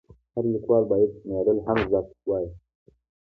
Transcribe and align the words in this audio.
هر 0.33 0.45
لیکوال 0.53 0.83
باید 0.91 1.11
شمېرل 1.19 1.57
هم 1.67 1.77
زده 1.91 2.11
وای. 2.27 2.45